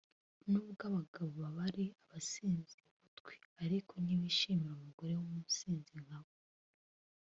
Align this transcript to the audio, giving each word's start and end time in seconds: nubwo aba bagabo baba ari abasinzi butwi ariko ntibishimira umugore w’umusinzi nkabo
nubwo 0.49 0.81
aba 0.87 0.93
bagabo 0.97 1.29
baba 1.41 1.61
ari 1.69 1.85
abasinzi 2.05 2.79
butwi 3.01 3.35
ariko 3.63 3.93
ntibishimira 4.03 4.73
umugore 4.77 5.11
w’umusinzi 5.15 5.93
nkabo 6.05 6.31